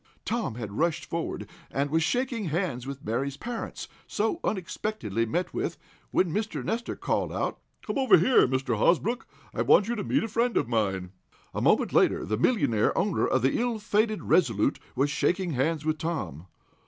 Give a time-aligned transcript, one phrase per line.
[0.25, 5.77] Tom had rushed forward, and was shaking hands with Mary's parents, so unexpectedly met with,
[6.09, 6.65] when Mr.
[6.65, 8.75] Nestor called out: "Come over here, Mr.
[8.79, 9.27] Hosbrook.
[9.53, 11.11] I want you to meet a friend of mine."
[11.53, 15.99] A moment later, the millionaire owner of the ill fated RESOLUTE was shaking hands with
[15.99, 16.47] Tom.